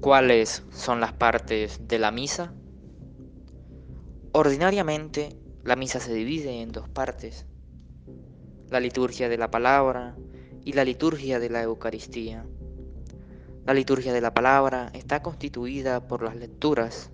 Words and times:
¿Cuáles 0.00 0.64
son 0.72 0.98
las 0.98 1.12
partes 1.12 1.86
de 1.86 1.98
la 1.98 2.10
misa? 2.10 2.54
Ordinariamente, 4.32 5.36
la 5.62 5.76
misa 5.76 6.00
se 6.00 6.14
divide 6.14 6.62
en 6.62 6.72
dos 6.72 6.88
partes, 6.88 7.44
la 8.70 8.80
liturgia 8.80 9.28
de 9.28 9.36
la 9.36 9.50
palabra 9.50 10.16
y 10.64 10.72
la 10.72 10.86
liturgia 10.86 11.38
de 11.38 11.50
la 11.50 11.62
Eucaristía. 11.62 12.46
La 13.66 13.74
liturgia 13.74 14.14
de 14.14 14.22
la 14.22 14.32
palabra 14.32 14.90
está 14.94 15.20
constituida 15.20 16.08
por 16.08 16.22
las 16.22 16.34
lecturas. 16.34 17.10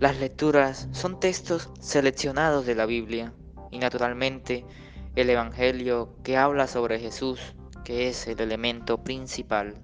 Las 0.00 0.18
lecturas 0.18 0.88
son 0.90 1.20
textos 1.20 1.70
seleccionados 1.78 2.66
de 2.66 2.74
la 2.74 2.86
Biblia 2.86 3.32
y 3.70 3.78
naturalmente 3.78 4.64
el 5.14 5.30
Evangelio 5.30 6.16
que 6.24 6.36
habla 6.36 6.66
sobre 6.66 6.98
Jesús, 6.98 7.54
que 7.84 8.08
es 8.08 8.26
el 8.26 8.40
elemento 8.40 9.04
principal. 9.04 9.80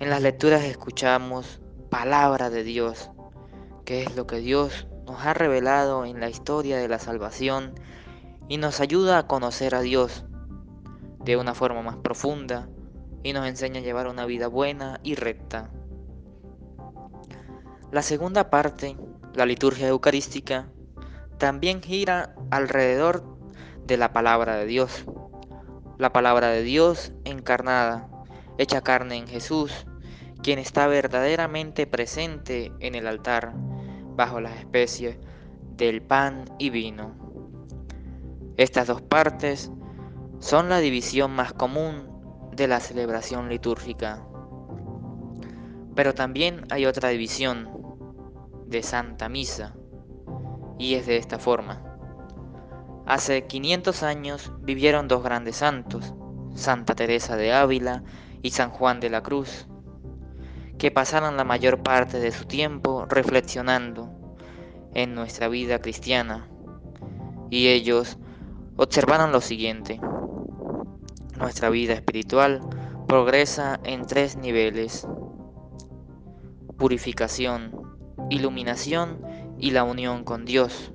En 0.00 0.10
las 0.10 0.22
lecturas 0.22 0.64
escuchamos 0.64 1.60
palabra 1.88 2.50
de 2.50 2.64
Dios, 2.64 3.10
que 3.84 4.02
es 4.02 4.16
lo 4.16 4.26
que 4.26 4.38
Dios 4.38 4.88
nos 5.06 5.24
ha 5.24 5.34
revelado 5.34 6.04
en 6.04 6.18
la 6.18 6.28
historia 6.28 6.78
de 6.78 6.88
la 6.88 6.98
salvación 6.98 7.74
y 8.48 8.56
nos 8.56 8.80
ayuda 8.80 9.18
a 9.18 9.26
conocer 9.28 9.74
a 9.76 9.80
Dios 9.80 10.24
de 11.24 11.36
una 11.36 11.54
forma 11.54 11.82
más 11.82 11.96
profunda 11.96 12.68
y 13.22 13.32
nos 13.32 13.46
enseña 13.46 13.80
a 13.80 13.82
llevar 13.84 14.08
una 14.08 14.26
vida 14.26 14.48
buena 14.48 14.98
y 15.04 15.14
recta. 15.14 15.70
La 17.92 18.02
segunda 18.02 18.50
parte, 18.50 18.96
la 19.32 19.46
liturgia 19.46 19.86
eucarística, 19.86 20.68
también 21.38 21.80
gira 21.80 22.34
alrededor 22.50 23.22
de 23.86 23.96
la 23.96 24.12
palabra 24.12 24.56
de 24.56 24.66
Dios. 24.66 25.04
La 25.98 26.12
palabra 26.12 26.48
de 26.48 26.62
Dios 26.62 27.12
encarnada, 27.24 28.08
hecha 28.58 28.80
carne 28.82 29.16
en 29.16 29.26
Jesús, 29.26 29.86
quien 30.42 30.58
está 30.58 30.86
verdaderamente 30.86 31.86
presente 31.86 32.72
en 32.80 32.94
el 32.94 33.06
altar, 33.06 33.54
bajo 34.16 34.40
las 34.40 34.56
especies 34.56 35.16
del 35.76 36.02
pan 36.02 36.44
y 36.58 36.70
vino. 36.70 37.14
Estas 38.56 38.86
dos 38.86 39.02
partes 39.02 39.72
son 40.38 40.68
la 40.68 40.78
división 40.78 41.32
más 41.32 41.52
común 41.52 42.08
de 42.52 42.68
la 42.68 42.80
celebración 42.80 43.48
litúrgica. 43.48 44.22
Pero 45.94 46.14
también 46.14 46.66
hay 46.70 46.86
otra 46.86 47.08
división 47.08 47.68
de 48.66 48.82
Santa 48.82 49.28
Misa, 49.28 49.74
y 50.78 50.94
es 50.94 51.06
de 51.06 51.16
esta 51.16 51.38
forma. 51.38 51.82
Hace 53.06 53.46
500 53.46 54.02
años 54.02 54.52
vivieron 54.60 55.08
dos 55.08 55.22
grandes 55.22 55.56
santos, 55.56 56.14
Santa 56.54 56.94
Teresa 56.94 57.36
de 57.36 57.52
Ávila 57.52 58.02
y 58.44 58.50
San 58.50 58.68
Juan 58.68 59.00
de 59.00 59.08
la 59.08 59.22
Cruz, 59.22 59.66
que 60.76 60.90
pasaron 60.90 61.38
la 61.38 61.44
mayor 61.44 61.82
parte 61.82 62.20
de 62.20 62.30
su 62.30 62.44
tiempo 62.44 63.06
reflexionando 63.06 64.10
en 64.92 65.14
nuestra 65.14 65.48
vida 65.48 65.78
cristiana. 65.78 66.46
Y 67.48 67.68
ellos 67.68 68.18
observaron 68.76 69.32
lo 69.32 69.40
siguiente. 69.40 69.98
Nuestra 71.38 71.70
vida 71.70 71.94
espiritual 71.94 72.60
progresa 73.08 73.80
en 73.82 74.06
tres 74.06 74.36
niveles. 74.36 75.08
Purificación, 76.76 77.96
iluminación 78.28 79.22
y 79.58 79.70
la 79.70 79.84
unión 79.84 80.22
con 80.22 80.44
Dios. 80.44 80.92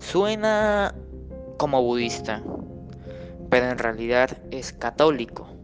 Suena 0.00 0.94
como 1.56 1.82
budista, 1.82 2.42
pero 3.48 3.70
en 3.70 3.78
realidad 3.78 4.36
es 4.50 4.74
católico. 4.74 5.57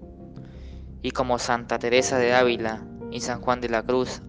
Y 1.04 1.10
como 1.10 1.38
Santa 1.38 1.78
Teresa 1.78 2.16
de 2.16 2.32
Ávila 2.32 2.82
y 3.10 3.20
San 3.20 3.42
Juan 3.42 3.60
de 3.60 3.68
la 3.68 3.82
Cruz 3.82 4.22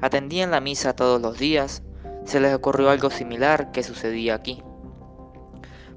atendían 0.00 0.50
la 0.50 0.60
misa 0.60 0.96
todos 0.96 1.22
los 1.22 1.38
días, 1.38 1.84
se 2.24 2.40
les 2.40 2.52
ocurrió 2.52 2.90
algo 2.90 3.10
similar 3.10 3.70
que 3.70 3.84
sucedía 3.84 4.34
aquí. 4.34 4.60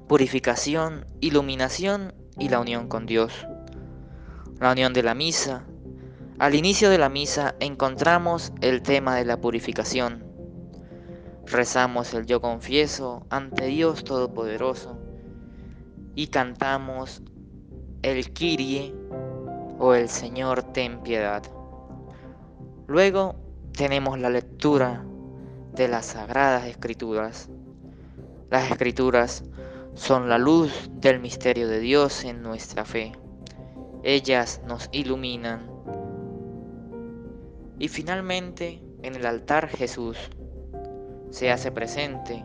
Purificación, 0.06 1.04
iluminación 1.20 2.14
y 2.38 2.48
la 2.48 2.60
unión 2.60 2.86
con 2.86 3.06
Dios. 3.06 3.44
La 4.60 4.70
unión 4.70 4.92
de 4.92 5.02
la 5.02 5.16
misa. 5.16 5.64
Al 6.38 6.54
inicio 6.54 6.90
de 6.90 6.98
la 6.98 7.08
misa 7.08 7.56
encontramos 7.58 8.52
el 8.60 8.82
tema 8.82 9.16
de 9.16 9.24
la 9.24 9.40
purificación. 9.40 10.24
Rezamos 11.44 12.14
el 12.14 12.26
yo 12.26 12.40
confieso 12.40 13.26
ante 13.30 13.66
Dios 13.66 14.04
Todopoderoso 14.04 14.96
y 16.14 16.28
cantamos 16.28 17.20
el 18.02 18.32
Kyrie 18.32 18.94
o 19.80 19.94
el 19.94 20.08
Señor 20.10 20.62
ten 20.62 21.00
piedad. 21.00 21.42
Luego 22.86 23.34
tenemos 23.72 24.18
la 24.18 24.28
lectura 24.28 25.04
de 25.72 25.88
las 25.88 26.06
sagradas 26.06 26.66
escrituras. 26.66 27.48
Las 28.50 28.70
escrituras 28.70 29.42
son 29.94 30.28
la 30.28 30.36
luz 30.36 30.90
del 30.92 31.18
misterio 31.18 31.66
de 31.66 31.80
Dios 31.80 32.24
en 32.24 32.42
nuestra 32.42 32.84
fe. 32.84 33.12
Ellas 34.02 34.60
nos 34.66 34.90
iluminan. 34.92 35.66
Y 37.78 37.88
finalmente, 37.88 38.82
en 39.02 39.14
el 39.14 39.24
altar 39.24 39.68
Jesús 39.68 40.18
se 41.30 41.50
hace 41.50 41.72
presente 41.72 42.44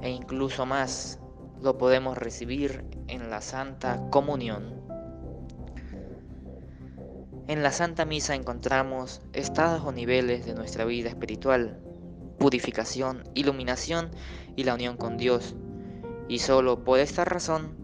e 0.00 0.10
incluso 0.10 0.64
más 0.64 1.18
lo 1.60 1.76
podemos 1.76 2.16
recibir 2.16 2.84
en 3.08 3.30
la 3.30 3.40
Santa 3.40 4.00
Comunión. 4.10 4.91
En 7.48 7.62
la 7.62 7.72
Santa 7.72 8.04
Misa 8.04 8.36
encontramos 8.36 9.20
estados 9.32 9.82
o 9.84 9.90
niveles 9.90 10.46
de 10.46 10.54
nuestra 10.54 10.84
vida 10.84 11.08
espiritual, 11.08 11.80
purificación, 12.38 13.24
iluminación 13.34 14.10
y 14.54 14.64
la 14.64 14.74
unión 14.74 14.96
con 14.96 15.16
Dios. 15.16 15.56
Y 16.28 16.38
solo 16.38 16.84
por 16.84 17.00
esta 17.00 17.24
razón, 17.24 17.76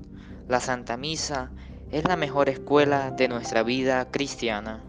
la 0.46 0.60
Santa 0.60 0.96
Misa 0.96 1.50
es 1.91 2.04
la 2.04 2.16
mejor 2.16 2.48
escuela 2.48 3.10
de 3.10 3.28
nuestra 3.28 3.62
vida 3.64 4.10
cristiana. 4.10 4.88